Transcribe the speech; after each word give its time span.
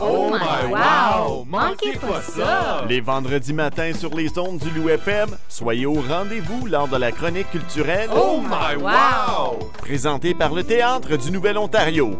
Oh 0.00 0.30
my 0.30 0.72
wow! 0.72 1.44
Manquez 1.48 1.96
pas 1.98 2.20
ça! 2.22 2.84
Les 2.88 3.00
vendredis 3.00 3.52
matins 3.52 3.92
sur 3.92 4.14
les 4.14 4.38
ondes 4.38 4.58
du 4.58 4.70
Loup 4.70 4.88
FM, 4.90 5.30
soyez 5.48 5.86
au 5.86 5.94
rendez-vous 5.94 6.66
lors 6.66 6.86
de 6.88 6.96
la 6.96 7.10
chronique 7.10 7.50
culturelle 7.50 8.08
Oh 8.14 8.40
my 8.40 8.80
wow! 8.80 9.58
présentée 9.78 10.34
par 10.34 10.54
le 10.54 10.62
Théâtre 10.62 11.16
du 11.16 11.30
Nouvel-Ontario. 11.32 12.16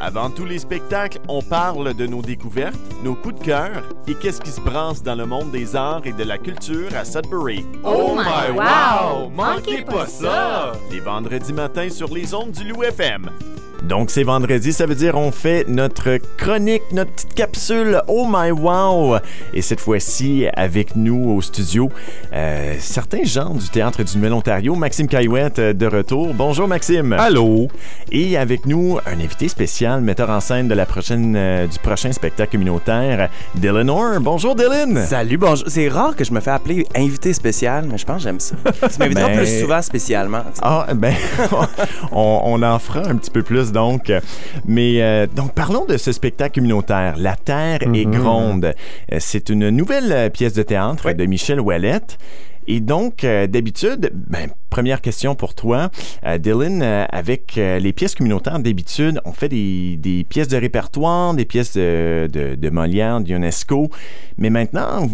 Avant 0.00 0.28
tous 0.28 0.44
les 0.44 0.58
spectacles, 0.58 1.18
on 1.28 1.40
parle 1.40 1.94
de 1.94 2.06
nos 2.06 2.20
découvertes, 2.20 2.78
nos 3.02 3.14
coups 3.14 3.40
de 3.40 3.44
cœur 3.44 3.82
et 4.06 4.14
qu'est-ce 4.14 4.40
qui 4.40 4.50
se 4.50 4.60
brasse 4.60 5.02
dans 5.02 5.14
le 5.14 5.24
monde 5.24 5.50
des 5.50 5.74
arts 5.74 6.02
et 6.04 6.12
de 6.12 6.24
la 6.24 6.36
culture 6.38 6.94
à 6.94 7.04
Sudbury. 7.04 7.64
Oh 7.82 8.14
my 8.16 8.56
wow! 8.56 9.30
Manquez 9.30 9.82
pas 9.82 10.06
ça! 10.06 10.72
Les 10.90 11.00
vendredis 11.00 11.52
matins 11.52 11.88
sur 11.90 12.12
les 12.12 12.34
ondes 12.34 12.52
du 12.52 12.64
Loup 12.64 12.82
FM. 12.82 13.30
Donc 13.88 14.10
c'est 14.10 14.22
vendredi, 14.22 14.72
ça 14.72 14.86
veut 14.86 14.94
dire 14.94 15.14
on 15.14 15.30
fait 15.30 15.66
notre 15.68 16.18
chronique, 16.38 16.82
notre 16.92 17.10
petite 17.12 17.34
capsule 17.34 18.00
Oh 18.08 18.26
My 18.26 18.50
Wow! 18.50 19.16
Et 19.52 19.60
cette 19.60 19.80
fois-ci, 19.80 20.46
avec 20.54 20.96
nous 20.96 21.28
au 21.36 21.42
studio, 21.42 21.90
euh, 22.32 22.76
certains 22.78 23.24
gens 23.24 23.50
du 23.50 23.68
Théâtre 23.68 24.02
du 24.02 24.16
Nouvel-Ontario, 24.16 24.74
Maxime 24.74 25.06
Caillouette 25.06 25.58
euh, 25.58 25.72
de 25.74 25.86
retour. 25.86 26.32
Bonjour 26.32 26.66
Maxime! 26.66 27.12
Allô? 27.12 27.68
Et 28.10 28.38
avec 28.38 28.64
nous, 28.64 28.98
un 29.04 29.20
invité 29.20 29.48
spécial, 29.48 30.00
metteur 30.00 30.30
en 30.30 30.40
scène 30.40 30.66
de 30.66 30.74
la 30.74 30.86
prochaine, 30.86 31.34
euh, 31.36 31.66
du 31.66 31.78
prochain 31.78 32.10
spectacle 32.10 32.52
communautaire, 32.52 33.28
Dylan 33.54 33.90
Orr. 33.90 34.18
Bonjour 34.20 34.54
Dylan! 34.54 35.04
Salut, 35.04 35.36
bonjour. 35.36 35.68
C'est 35.68 35.88
rare 35.88 36.16
que 36.16 36.24
je 36.24 36.32
me 36.32 36.40
fais 36.40 36.52
appeler 36.52 36.86
invité 36.96 37.34
spécial, 37.34 37.84
mais 37.90 37.98
je 37.98 38.06
pense 38.06 38.16
que 38.16 38.22
j'aime 38.22 38.40
ça. 38.40 38.56
Tu 38.64 38.98
m'invites 38.98 39.14
Ben- 39.18 39.36
plus 39.36 39.60
souvent 39.60 39.82
spécialement. 39.82 40.42
Ah, 40.62 40.86
ben, 40.94 41.14
on, 42.12 42.40
on 42.44 42.62
en 42.62 42.78
fera 42.78 43.00
un 43.06 43.16
petit 43.16 43.30
peu 43.30 43.42
plus 43.42 43.72
donc. 43.74 44.10
Mais 44.64 45.02
euh, 45.02 45.26
donc, 45.26 45.52
parlons 45.52 45.84
de 45.84 45.98
ce 45.98 46.12
spectacle 46.12 46.54
communautaire, 46.60 47.16
La 47.18 47.36
Terre 47.36 47.80
est 47.92 48.06
gronde. 48.06 48.72
Euh, 49.12 49.16
C'est 49.18 49.50
une 49.50 49.68
nouvelle 49.68 50.12
euh, 50.12 50.30
pièce 50.30 50.54
de 50.54 50.62
théâtre 50.62 51.12
de 51.12 51.26
Michel 51.26 51.60
Ouellette. 51.60 52.16
Et 52.66 52.80
donc, 52.80 53.24
euh, 53.24 53.46
d'habitude, 53.46 54.10
ben, 54.14 54.48
première 54.70 55.02
question 55.02 55.34
pour 55.34 55.54
toi, 55.54 55.90
euh, 56.24 56.38
Dylan, 56.38 56.80
euh, 56.82 57.04
avec 57.10 57.56
les 57.56 57.92
pièces 57.92 58.14
communautaires, 58.14 58.58
d'habitude, 58.58 59.20
on 59.26 59.32
fait 59.32 59.50
des, 59.50 59.98
des 59.98 60.24
pièces 60.24 60.48
de 60.48 60.56
répertoire, 60.56 61.34
des 61.34 61.44
pièces 61.44 61.74
de, 61.74 62.26
de, 62.32 62.54
de 62.54 62.70
Molière, 62.70 63.20
d'UNESCO. 63.20 63.90
Mais 64.38 64.48
maintenant, 64.48 65.08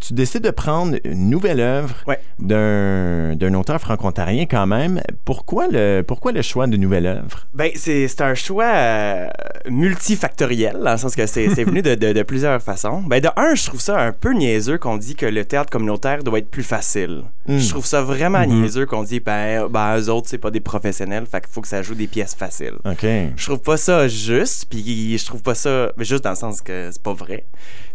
tu 0.00 0.14
décides 0.14 0.44
de 0.44 0.50
prendre 0.50 0.96
une 1.04 1.28
nouvelle 1.30 1.60
œuvre 1.60 1.94
Ouais. 2.06 2.18
d'un 2.38 3.34
d'un 3.36 3.54
auteur 3.54 3.80
franco-ontarien 3.80 4.46
quand 4.46 4.66
même. 4.66 5.00
Pourquoi 5.24 5.66
le, 5.68 6.02
pourquoi 6.02 6.32
le 6.32 6.42
choix 6.42 6.66
de 6.66 6.76
nouvelle 6.76 7.06
œuvre? 7.06 7.46
Ben, 7.54 7.70
c'est 7.74 8.06
c'est 8.08 8.22
un 8.22 8.34
choix 8.34 8.64
euh, 8.66 9.28
multifactoriel, 9.68 10.78
dans 10.82 10.92
le 10.92 10.98
sens 10.98 11.14
que 11.16 11.26
c'est 11.26 11.48
c'est 11.54 11.64
venu 11.64 11.82
de, 11.82 11.94
de- 11.94 12.12
de 12.12 12.22
plusieurs 12.22 12.60
façons. 12.62 13.02
Ben, 13.06 13.20
de 13.20 13.28
un, 13.36 13.54
je 13.54 13.66
trouve 13.66 13.80
ça 13.80 13.98
un 14.00 14.12
peu 14.12 14.32
niaiseux 14.32 14.78
qu'on 14.78 14.96
dit 14.96 15.14
que 15.14 15.26
le 15.26 15.44
théâtre 15.44 15.70
communautaire 15.70 16.22
doit 16.22 16.38
être 16.38 16.50
plus 16.50 16.62
facile. 16.62 17.22
Mm. 17.46 17.58
Je 17.58 17.68
trouve 17.70 17.86
ça 17.86 18.02
vraiment 18.02 18.40
Mhm. 18.46 18.60
niaiseux 18.62 18.86
qu'on 18.86 19.02
dit, 19.02 19.20
ben, 19.20 19.66
ben, 19.68 19.98
eux 19.98 20.08
autres, 20.10 20.28
c'est 20.28 20.38
pas 20.38 20.50
des 20.50 20.60
professionnels, 20.60 21.26
fait 21.30 21.40
qu'il 21.40 21.50
faut 21.50 21.60
que 21.60 21.68
ça 21.68 21.82
joue 21.82 21.94
des 21.94 22.06
pièces 22.06 22.34
faciles. 22.34 22.76
OK. 22.84 23.04
Je 23.36 23.44
trouve 23.46 23.60
pas 23.60 23.76
ça 23.76 24.06
juste, 24.08 24.66
puis 24.70 25.16
je 25.18 25.24
trouve 25.26 25.42
pas 25.42 25.54
ça 25.54 25.90
juste 25.98 26.24
dans 26.24 26.30
le 26.30 26.36
sens 26.36 26.60
que 26.60 26.90
c'est 26.92 27.02
pas 27.02 27.14
vrai. 27.14 27.44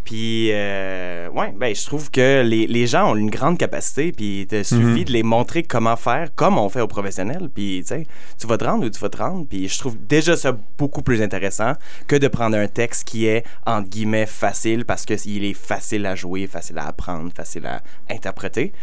Puis, 0.03 0.49
euh, 0.51 1.29
ouais, 1.29 1.53
ben, 1.57 1.73
je 1.73 1.85
trouve 1.85 2.11
que 2.11 2.41
les, 2.41 2.67
les 2.67 2.87
gens 2.87 3.11
ont 3.11 3.15
une 3.15 3.29
grande 3.29 3.57
capacité, 3.57 4.11
puis 4.11 4.41
il 4.41 4.47
te 4.47 4.63
suffit 4.63 5.05
de 5.05 5.11
les 5.11 5.23
montrer 5.23 5.63
comment 5.63 5.95
faire, 5.95 6.33
comme 6.35 6.57
on 6.57 6.69
fait 6.69 6.81
aux 6.81 6.87
professionnels. 6.87 7.49
Puis, 7.53 7.79
tu 7.81 7.87
sais, 7.87 8.07
tu 8.39 8.47
vas 8.47 8.57
te 8.57 8.65
rendre 8.65 8.85
où 8.85 8.89
tu 8.89 8.99
vas 8.99 9.09
te 9.09 9.17
rendre. 9.17 9.45
Puis, 9.47 9.67
je 9.67 9.79
trouve 9.79 9.97
déjà 10.05 10.35
ça 10.35 10.55
beaucoup 10.77 11.01
plus 11.01 11.21
intéressant 11.21 11.73
que 12.07 12.15
de 12.15 12.27
prendre 12.27 12.57
un 12.57 12.67
texte 12.67 13.05
qui 13.05 13.25
est, 13.27 13.45
entre 13.65 13.89
guillemets, 13.89 14.25
facile, 14.25 14.85
parce 14.85 15.05
qu'il 15.05 15.45
est 15.45 15.53
facile 15.53 16.05
à 16.05 16.15
jouer, 16.15 16.47
facile 16.47 16.77
à 16.79 16.88
apprendre, 16.88 17.31
facile 17.35 17.65
à 17.65 17.81
interpréter. 18.09 18.73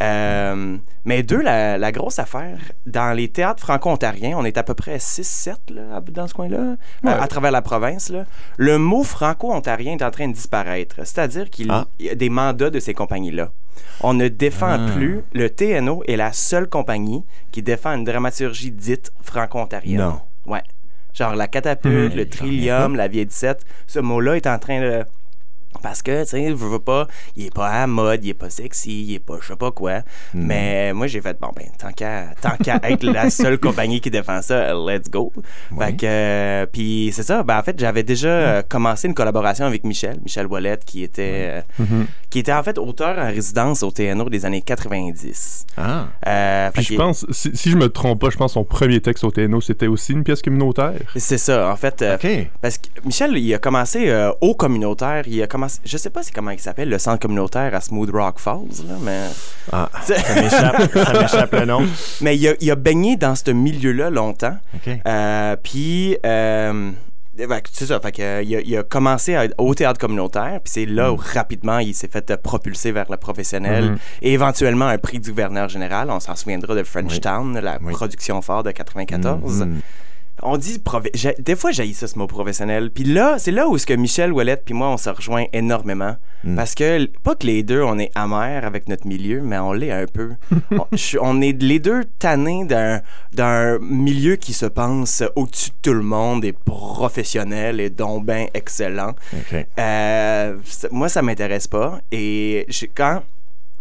Euh, 0.00 0.76
mais 1.04 1.22
deux, 1.22 1.42
la, 1.42 1.76
la 1.78 1.92
grosse 1.92 2.18
affaire, 2.18 2.58
dans 2.86 3.12
les 3.16 3.28
théâtres 3.28 3.60
franco-ontariens, 3.62 4.36
on 4.38 4.44
est 4.44 4.56
à 4.56 4.62
peu 4.62 4.74
près 4.74 4.96
6-7 4.98 5.56
là, 5.74 5.96
à- 5.96 6.00
dans 6.00 6.26
ce 6.26 6.34
coin-là, 6.34 6.76
à 7.04 7.28
travers 7.28 7.50
la 7.50 7.62
province. 7.62 8.08
Là. 8.08 8.24
Le 8.56 8.78
mot 8.78 9.02
franco-ontarien 9.02 9.92
est 9.98 10.02
en 10.02 10.10
train 10.10 10.28
de 10.28 10.32
disparaître. 10.34 10.96
C'est-à-dire 10.98 11.50
qu'il 11.50 11.70
Ah. 11.70 11.86
y 11.98 12.08
a 12.08 12.14
des 12.14 12.30
mandats 12.30 12.70
de 12.70 12.80
ces 12.80 12.94
compagnies-là. 12.94 13.50
On 14.00 14.14
ne 14.14 14.28
défend 14.28 14.76
Ah. 14.78 14.92
plus. 14.94 15.22
Le 15.32 15.50
TNO 15.50 16.02
est 16.06 16.16
la 16.16 16.32
seule 16.32 16.68
compagnie 16.68 17.24
qui 17.50 17.62
défend 17.62 17.92
une 17.94 18.04
dramaturgie 18.04 18.70
dite 18.70 19.12
franco-ontarienne. 19.22 19.98
Non. 20.00 20.20
Ouais. 20.46 20.62
Genre 21.14 21.34
la 21.34 21.46
catapulte, 21.46 22.14
Hmm, 22.14 22.16
le 22.16 22.28
trillium, 22.28 22.96
la 22.96 23.06
vieille 23.08 23.26
17. 23.26 23.64
Ce 23.86 23.98
mot-là 23.98 24.36
est 24.36 24.46
en 24.46 24.58
train 24.58 24.80
de. 24.80 25.04
Parce 25.82 26.02
que, 26.02 26.22
tu 26.24 26.30
sais, 26.30 26.48
je 26.48 26.54
veux 26.54 26.78
pas, 26.78 27.06
il 27.36 27.46
est 27.46 27.54
pas 27.54 27.68
à 27.68 27.80
la 27.80 27.86
mode, 27.86 28.24
il 28.24 28.30
est 28.30 28.34
pas 28.34 28.50
sexy, 28.50 29.04
il 29.04 29.14
est 29.14 29.18
pas 29.18 29.38
je 29.40 29.48
sais 29.48 29.56
pas 29.56 29.70
quoi. 29.70 30.00
Hmm. 30.34 30.46
Mais 30.46 30.92
moi, 30.92 31.06
j'ai 31.06 31.20
fait, 31.20 31.38
bon, 31.40 31.50
ben, 31.56 31.66
tant 31.78 31.92
qu'à 31.92 32.26
tant 32.40 32.56
qu'à 32.62 32.78
être 32.90 33.02
la 33.04 33.30
seule 33.30 33.58
compagnie 33.58 34.00
qui 34.00 34.10
défend 34.10 34.42
ça, 34.42 34.72
let's 34.74 35.10
go. 35.10 35.32
Ouais. 35.72 35.86
Fait 35.86 35.96
que, 35.96 36.06
euh, 36.06 36.66
puis 36.66 37.10
c'est 37.14 37.22
ça, 37.22 37.42
ben, 37.42 37.58
en 37.58 37.62
fait, 37.62 37.78
j'avais 37.78 38.02
déjà 38.02 38.28
euh, 38.28 38.62
commencé 38.68 39.08
une 39.08 39.14
collaboration 39.14 39.64
avec 39.64 39.84
Michel, 39.84 40.18
Michel 40.22 40.46
Wallet, 40.46 40.78
qui 40.84 41.02
était, 41.02 41.62
euh, 41.80 41.84
qui 42.30 42.38
était 42.40 42.52
en 42.52 42.62
fait 42.62 42.78
auteur 42.78 43.18
en 43.18 43.26
résidence 43.26 43.82
au 43.82 43.90
TNO 43.90 44.28
des 44.28 44.44
années 44.44 44.62
90. 44.62 45.66
Ah. 45.76 46.06
Euh, 46.26 46.70
Puis 46.74 46.82
je 46.84 46.94
pense, 46.96 47.26
si, 47.30 47.50
si 47.54 47.70
je 47.70 47.76
me 47.76 47.88
trompe 47.88 48.20
pas, 48.20 48.30
je 48.30 48.36
pense 48.36 48.52
son 48.52 48.64
premier 48.64 49.00
texte 49.00 49.24
au 49.24 49.30
TNO, 49.30 49.60
c'était 49.60 49.86
aussi 49.86 50.12
une 50.12 50.24
pièce 50.24 50.42
communautaire. 50.42 50.94
C'est 51.16 51.38
ça, 51.38 51.70
en 51.70 51.76
fait. 51.76 52.02
euh, 52.02 52.16
OK. 52.16 52.26
Parce 52.60 52.78
que 52.78 52.88
Michel, 53.04 53.36
il 53.36 53.54
a 53.54 53.58
commencé 53.58 54.08
euh, 54.10 54.30
au 54.40 54.54
communautaire. 54.54 55.24
Il 55.26 55.40
a 55.42 55.46
commencé, 55.46 55.61
je 55.84 55.96
sais 55.96 56.10
pas 56.10 56.22
c'est 56.22 56.32
comment 56.32 56.50
il 56.50 56.58
s'appelle, 56.60 56.88
le 56.88 56.98
centre 56.98 57.18
communautaire 57.20 57.74
à 57.74 57.80
Smooth 57.80 58.10
Rock 58.10 58.38
Falls, 58.38 58.86
là, 58.88 58.94
mais. 59.02 59.20
Ah, 59.72 59.88
ça 60.02 60.14
m'échappe, 60.34 60.92
ça 60.92 61.20
m'échappe 61.20 61.52
le 61.52 61.64
nom. 61.66 61.82
mais 62.20 62.36
il 62.36 62.48
a, 62.48 62.52
il 62.60 62.70
a 62.70 62.74
baigné 62.76 63.16
dans 63.16 63.34
ce 63.34 63.50
milieu-là 63.50 64.10
longtemps. 64.10 64.56
Euh, 65.06 65.56
puis. 65.62 66.16
euh, 66.26 66.90
c'est 67.72 67.86
ça, 67.86 67.98
fait 67.98 68.12
que, 68.12 68.22
euh, 68.22 68.42
il, 68.42 68.54
a, 68.56 68.60
il 68.60 68.76
a 68.76 68.82
commencé 68.82 69.34
à- 69.34 69.46
au 69.56 69.74
théâtre 69.74 69.98
communautaire, 69.98 70.60
puis 70.62 70.70
c'est 70.72 70.84
là 70.86 71.10
où 71.12 71.16
rapidement 71.16 71.78
il 71.78 71.94
s'est 71.94 72.08
fait 72.08 72.30
euh, 72.30 72.36
propulser 72.36 72.92
vers 72.92 73.06
le 73.10 73.16
professionnel 73.16 73.84
Mhm. 73.92 73.98
et 74.20 74.32
éventuellement 74.34 74.84
un 74.86 74.98
prix 74.98 75.18
du 75.18 75.30
gouverneur 75.30 75.70
général. 75.70 76.10
On 76.10 76.20
s'en 76.20 76.36
souviendra 76.36 76.74
de 76.74 76.82
Frenchtown, 76.82 77.58
la 77.58 77.78
Oui. 77.82 77.94
production 77.94 78.42
phare 78.42 78.62
de 78.64 78.70
94. 78.70 79.62
Mhm. 79.62 79.80
On 80.42 80.56
dit 80.56 80.82
des 81.38 81.56
fois 81.56 81.70
j'ai 81.70 81.92
ça 81.92 82.06
ce 82.08 82.18
mot 82.18 82.26
professionnel. 82.26 82.90
Puis 82.90 83.04
là, 83.04 83.38
c'est 83.38 83.52
là 83.52 83.68
où 83.68 83.78
ce 83.78 83.86
que 83.86 83.94
Michel 83.94 84.32
Ouellette 84.32 84.64
puis 84.64 84.74
moi 84.74 84.88
on 84.88 84.96
se 84.96 85.08
rejoint 85.10 85.44
énormément 85.52 86.16
Mm. 86.44 86.56
parce 86.56 86.74
que 86.74 87.06
pas 87.22 87.36
que 87.36 87.46
les 87.46 87.62
deux 87.62 87.82
on 87.82 88.00
est 88.00 88.10
amers 88.16 88.64
avec 88.64 88.88
notre 88.88 89.06
milieu, 89.06 89.42
mais 89.42 89.58
on 89.58 89.72
l'est 89.72 89.92
un 89.92 90.06
peu. 90.06 90.30
on, 91.20 91.40
est 91.40 91.62
les 91.62 91.78
deux 91.78 92.02
tannés 92.18 92.64
d'un 92.64 93.00
d'un 93.32 93.78
milieu 93.78 94.34
qui 94.34 94.52
se 94.52 94.66
pense 94.66 95.22
au-dessus 95.36 95.70
de 95.70 95.74
tout 95.82 95.94
le 95.94 96.02
monde 96.02 96.44
et 96.44 96.52
professionnel 96.52 97.78
et 97.80 97.90
donc 97.90 98.24
ben 98.26 98.48
excellent. 98.54 99.10
OK. 99.32 99.66
Euh, 99.78 100.56
ça- 100.64 100.88
moi, 100.90 101.08
ça 101.08 101.22
m'intéresse 101.22 101.68
pas. 101.68 102.00
Et 102.10 102.66
quand, 102.96 103.22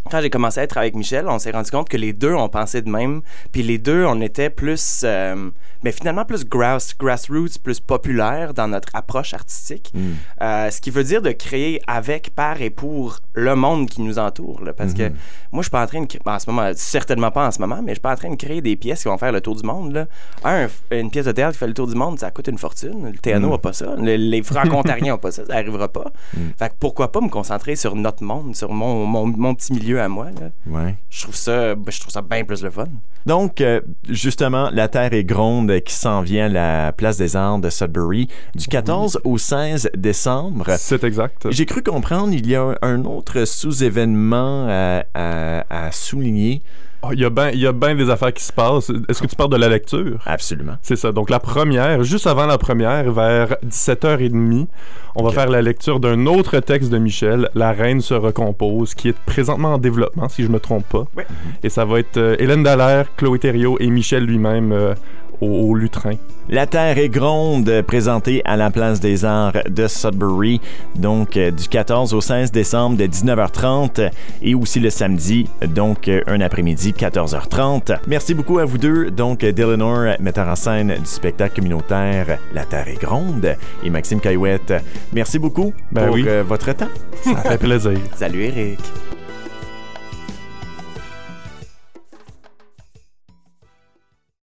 quand 0.10 0.22
j'ai 0.22 0.30
commencé 0.30 0.60
à 0.60 0.64
être 0.64 0.78
avec 0.78 0.96
Michel, 0.96 1.28
on 1.28 1.38
s'est 1.40 1.52
rendu 1.52 1.70
compte 1.72 1.90
que 1.90 1.98
les 1.98 2.14
deux, 2.14 2.34
on 2.34 2.50
pensait 2.50 2.82
de 2.82 2.90
même. 2.90 3.22
Puis 3.52 3.64
les 3.64 3.78
deux, 3.78 4.06
on 4.06 4.20
était 4.22 4.50
plus, 4.50 5.02
euh, 5.04 5.50
mais 5.84 5.92
finalement 5.92 6.26
plus 6.26 6.46
grass, 6.46 6.96
grassroots, 6.98 7.60
plus 7.64 7.80
populaire 7.80 8.54
dans 8.54 8.68
notre 8.68 8.90
approche 8.96 9.34
artistique. 9.34 9.92
Mm. 9.94 10.00
Euh, 10.42 10.72
ce 10.72 10.82
qui 10.82 10.90
veut 10.90 11.04
dire 11.04 11.22
de 11.22 11.32
créer 11.32 11.82
avec, 11.88 12.32
par 12.36 12.62
et 12.62 12.70
pour 12.70 13.18
le 13.34 13.56
monde 13.56 13.88
qui 13.90 14.02
nous 14.02 14.18
entoure. 14.20 14.62
là. 14.64 14.74
parce 14.74 14.94
que 14.94 15.04
Mhm. 15.04 15.16
moi, 15.52 15.62
je 15.62 15.64
suis 15.64 15.70
pas 15.72 15.84
en 15.84 15.88
train 15.88 16.02
de 16.02 16.06
créer, 16.08 16.22
en 16.26 16.40
ce 16.40 16.50
moment, 16.50 16.72
certainement 16.76 17.32
pas 17.32 17.48
en 17.48 17.52
ce 17.52 17.60
moment, 17.60 17.78
mais 17.84 17.92
je 17.92 17.96
suis 17.96 18.02
pas 18.02 18.12
en 18.14 18.16
train 18.16 18.30
de 18.30 18.36
créer 18.36 18.62
des 18.62 18.76
pièces 18.76 19.02
qui 19.04 19.08
vont 19.08 19.18
faire 19.18 19.32
le 19.32 19.42
tour 19.42 19.56
du 19.56 19.64
monde. 19.64 19.94
Là. 19.94 20.06
Un, 20.44 20.68
une 20.92 21.10
pièce 21.12 21.26
de 21.26 21.32
théâtre 21.32 21.54
qui 21.54 21.60
fait 21.60 21.68
le 21.68 21.74
tour 21.74 21.88
du 21.88 21.96
monde, 21.96 22.20
ça 22.20 22.32
coûte 22.32 22.48
une 22.48 22.58
fortune. 22.58 23.12
Le 23.12 23.18
TNO 23.18 23.48
Mm. 23.48 23.52
n'a 23.52 23.58
pas 23.58 23.74
ça. 23.74 23.96
Le- 23.98 24.16
les 24.16 24.42
franco-ontariens 24.44 25.14
n'ont 25.14 25.18
pas 25.18 25.32
ça. 25.32 25.46
Ça 25.46 25.54
n'arrivera 25.54 25.88
pas. 25.88 26.12
Mm. 26.36 26.40
Fait 26.58 26.70
que 26.70 26.74
pourquoi 26.80 27.12
pas 27.12 27.22
me 27.22 27.30
concentrer 27.30 27.76
sur 27.76 27.96
notre 27.96 28.24
monde, 28.24 28.56
sur 28.56 28.72
mon, 28.72 29.06
mon, 29.06 29.26
mon 29.28 29.56
petit 29.56 29.74
milieu 29.74 29.91
à 30.00 30.08
moi. 30.08 30.30
Là. 30.32 30.52
Ouais. 30.66 30.96
Je 31.10 31.24
trouve 31.24 31.36
ça, 31.36 31.76
je 31.76 32.00
trouve 32.00 32.12
ça 32.12 32.22
bien 32.22 32.44
plus 32.44 32.64
le 32.64 32.72
fun. 32.72 32.88
Donc, 33.26 33.62
euh, 33.62 33.82
justement, 34.10 34.70
La 34.74 34.88
Terre 34.88 35.14
est 35.14 35.24
gronde 35.24 35.72
qui 35.82 35.94
s'en 35.94 36.22
vient 36.22 36.46
à 36.46 36.50
la 36.50 36.92
Place 36.92 37.18
des 37.18 37.36
Arts 37.36 37.60
de 37.60 37.70
Sudbury 37.70 38.28
du 38.56 38.68
14 38.68 39.20
au 39.24 39.38
16 39.38 39.92
décembre. 39.96 40.66
C'est 40.78 41.04
exact. 41.04 41.48
J'ai 41.50 41.66
cru 41.66 41.84
comprendre 41.84 42.34
il 42.34 42.48
y 42.48 42.56
a 42.56 42.76
un 42.82 43.04
autre 43.06 43.46
sous-événement 43.46 44.68
à, 44.70 45.04
à- 45.14 45.88
à 45.88 45.92
souligner. 45.92 46.62
Oh, 47.04 47.08
Il 47.14 47.20
y 47.20 47.26
a 47.26 47.32
bien 47.32 47.74
ben 47.74 47.98
des 47.98 48.12
affaires 48.12 48.32
qui 48.32 48.44
se 48.44 48.54
passent. 48.54 48.92
Est-ce 49.10 49.24
que 49.24 49.26
tu 49.28 49.36
parles 49.36 49.50
de 49.50 49.58
la 49.58 49.70
lecture? 49.70 50.20
Absolument. 50.28 50.76
C'est 50.84 50.96
ça. 50.96 51.12
Donc, 51.12 51.32
la 51.32 51.40
première, 51.40 52.04
juste 52.04 52.28
avant 52.28 52.46
la 52.46 52.60
première, 52.60 53.12
vers 53.12 53.56
17h30, 53.68 54.68
on 55.16 55.24
va 55.24 55.32
faire 55.32 55.50
la 55.50 55.64
lecture 55.64 56.00
d'un 56.00 56.28
autre 56.28 56.60
texte 56.60 56.92
de 56.92 57.00
Michel, 57.00 57.50
La 57.56 57.72
Reine 57.72 58.02
se 58.02 58.14
recompose, 58.14 58.94
qui 58.94 59.10
est 59.10 59.18
présentement 59.26 59.74
en 59.74 59.78
développement, 59.80 60.30
si 60.30 60.44
je 60.44 60.48
me 60.50 60.60
trompe 60.60 60.86
pas. 60.90 61.06
Et 61.64 61.70
ça 61.70 61.86
va 61.86 61.98
être 62.00 62.18
euh, 62.18 62.36
Hélène 62.38 62.62
Dallaire, 62.62 63.08
Chloé 63.18 63.40
Thériault 63.40 63.78
et 63.80 63.90
Michel 63.90 64.26
lui-même 64.26 64.72
euh, 64.72 64.94
au, 65.42 65.48
au 65.48 65.76
lutrin. 65.76 66.14
La 66.50 66.66
Terre 66.66 66.98
est 66.98 67.08
gronde, 67.08 67.72
présentée 67.88 68.42
à 68.46 68.58
la 68.58 68.72
Place 68.72 69.00
des 69.00 69.24
Arts 69.24 69.54
de 69.70 69.88
Sudbury, 69.88 70.60
donc 70.96 71.38
euh, 71.38 71.50
du 71.52 71.68
14 71.70 72.14
au 72.14 72.20
16 72.20 72.52
décembre 72.52 72.98
de 72.98 73.06
19h30 73.06 74.10
et 74.42 74.54
aussi 74.56 74.80
le 74.80 74.90
samedi, 74.90 75.48
donc 75.68 76.08
euh, 76.08 76.22
un 76.28 76.42
après-midi 76.42 76.94
14h30. 76.98 78.00
Merci 78.08 78.34
beaucoup 78.34 78.60
à 78.60 78.66
vous 78.66 78.78
deux, 78.78 79.12
donc 79.12 79.46
Dylanor, 79.46 80.16
metteur 80.20 80.48
en 80.48 80.56
scène 80.56 80.96
du 81.00 81.06
spectacle 81.06 81.56
communautaire 81.56 82.40
La 82.54 82.66
Terre 82.66 82.88
est 82.90 83.02
gronde, 83.02 83.56
et 83.84 83.90
Maxime 83.90 84.20
Caillouette. 84.20 84.74
Merci 85.14 85.40
beaucoup 85.40 85.74
Ben 85.92 86.06
pour 86.08 86.16
oui. 86.16 86.26
votre 86.46 86.74
temps. 86.76 86.90
Ça 87.24 87.36
fait 87.38 87.58
plaisir. 87.58 87.98
Salut 88.16 88.44
Eric. 88.44 88.80